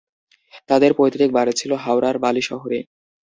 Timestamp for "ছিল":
1.59-1.71